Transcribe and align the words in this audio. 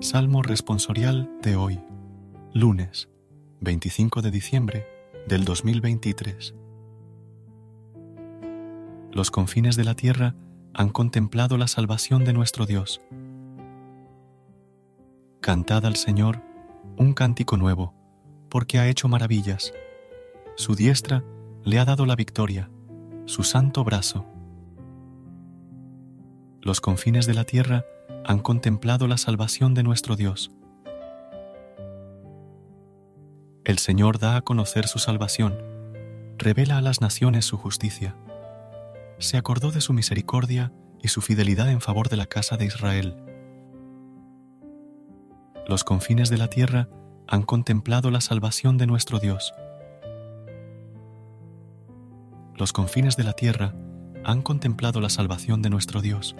Salmo 0.00 0.42
responsorial 0.42 1.28
de 1.42 1.56
hoy, 1.56 1.80
lunes 2.54 3.08
25 3.62 4.22
de 4.22 4.30
diciembre 4.30 4.86
del 5.26 5.44
2023. 5.44 6.54
Los 9.10 9.32
confines 9.32 9.74
de 9.74 9.82
la 9.82 9.96
tierra 9.96 10.36
han 10.72 10.90
contemplado 10.90 11.58
la 11.58 11.66
salvación 11.66 12.24
de 12.24 12.32
nuestro 12.32 12.64
Dios. 12.64 13.00
Cantad 15.40 15.84
al 15.84 15.96
Señor 15.96 16.42
un 16.96 17.12
cántico 17.12 17.56
nuevo, 17.56 17.92
porque 18.48 18.78
ha 18.78 18.86
hecho 18.86 19.08
maravillas. 19.08 19.72
Su 20.54 20.76
diestra 20.76 21.24
le 21.64 21.80
ha 21.80 21.84
dado 21.84 22.06
la 22.06 22.14
victoria, 22.14 22.70
su 23.24 23.42
santo 23.42 23.82
brazo. 23.82 24.24
Los 26.68 26.82
confines 26.82 27.26
de 27.26 27.32
la 27.32 27.44
tierra 27.44 27.86
han 28.26 28.40
contemplado 28.40 29.08
la 29.08 29.16
salvación 29.16 29.72
de 29.72 29.82
nuestro 29.82 30.16
Dios. 30.16 30.50
El 33.64 33.78
Señor 33.78 34.18
da 34.18 34.36
a 34.36 34.42
conocer 34.42 34.86
su 34.86 34.98
salvación, 34.98 35.56
revela 36.36 36.76
a 36.76 36.82
las 36.82 37.00
naciones 37.00 37.46
su 37.46 37.56
justicia. 37.56 38.16
Se 39.18 39.38
acordó 39.38 39.70
de 39.70 39.80
su 39.80 39.94
misericordia 39.94 40.74
y 41.02 41.08
su 41.08 41.22
fidelidad 41.22 41.70
en 41.70 41.80
favor 41.80 42.10
de 42.10 42.18
la 42.18 42.26
casa 42.26 42.58
de 42.58 42.66
Israel. 42.66 43.16
Los 45.66 45.84
confines 45.84 46.28
de 46.28 46.36
la 46.36 46.48
tierra 46.48 46.90
han 47.26 47.44
contemplado 47.44 48.10
la 48.10 48.20
salvación 48.20 48.76
de 48.76 48.86
nuestro 48.86 49.20
Dios. 49.20 49.54
Los 52.56 52.74
confines 52.74 53.16
de 53.16 53.24
la 53.24 53.32
tierra 53.32 53.74
han 54.22 54.42
contemplado 54.42 55.00
la 55.00 55.08
salvación 55.08 55.62
de 55.62 55.70
nuestro 55.70 56.02
Dios. 56.02 56.36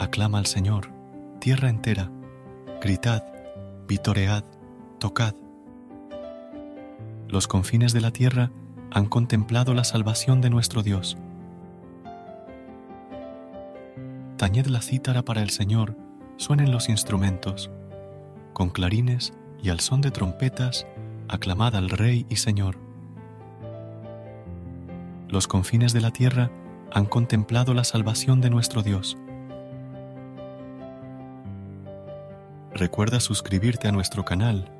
Aclama 0.00 0.38
al 0.38 0.46
Señor, 0.46 0.92
tierra 1.40 1.68
entera, 1.68 2.08
gritad, 2.80 3.24
vitoread, 3.88 4.44
tocad. 5.00 5.34
Los 7.26 7.48
confines 7.48 7.92
de 7.92 8.00
la 8.00 8.12
tierra 8.12 8.52
han 8.92 9.06
contemplado 9.06 9.74
la 9.74 9.82
salvación 9.82 10.40
de 10.40 10.50
nuestro 10.50 10.84
Dios. 10.84 11.18
Tañed 14.36 14.66
la 14.66 14.82
cítara 14.82 15.24
para 15.24 15.42
el 15.42 15.50
Señor, 15.50 15.96
suenen 16.36 16.70
los 16.70 16.88
instrumentos. 16.88 17.68
Con 18.52 18.70
clarines 18.70 19.32
y 19.60 19.70
al 19.70 19.80
son 19.80 20.00
de 20.00 20.12
trompetas, 20.12 20.86
aclamad 21.26 21.74
al 21.74 21.90
Rey 21.90 22.24
y 22.28 22.36
Señor. 22.36 22.78
Los 25.28 25.48
confines 25.48 25.92
de 25.92 26.02
la 26.02 26.12
tierra 26.12 26.52
han 26.92 27.06
contemplado 27.06 27.74
la 27.74 27.82
salvación 27.82 28.40
de 28.40 28.50
nuestro 28.50 28.82
Dios. 28.84 29.18
Recuerda 32.74 33.20
suscribirte 33.20 33.88
a 33.88 33.92
nuestro 33.92 34.24
canal 34.24 34.70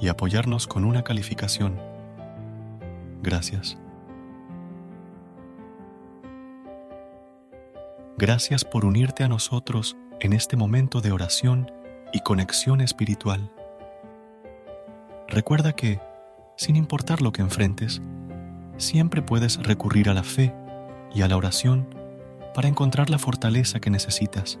y 0.00 0.08
apoyarnos 0.08 0.66
con 0.66 0.84
una 0.84 1.02
calificación. 1.02 1.80
Gracias. 3.22 3.78
Gracias 8.16 8.64
por 8.64 8.84
unirte 8.84 9.24
a 9.24 9.28
nosotros 9.28 9.96
en 10.20 10.32
este 10.32 10.56
momento 10.56 11.00
de 11.00 11.10
oración 11.10 11.70
y 12.12 12.20
conexión 12.20 12.80
espiritual. 12.80 13.50
Recuerda 15.28 15.72
que, 15.72 16.00
sin 16.56 16.76
importar 16.76 17.22
lo 17.22 17.32
que 17.32 17.42
enfrentes, 17.42 18.00
siempre 18.76 19.22
puedes 19.22 19.60
recurrir 19.62 20.08
a 20.08 20.14
la 20.14 20.22
fe 20.22 20.54
y 21.12 21.22
a 21.22 21.28
la 21.28 21.36
oración 21.36 21.88
para 22.54 22.68
encontrar 22.68 23.10
la 23.10 23.18
fortaleza 23.18 23.80
que 23.80 23.90
necesitas. 23.90 24.60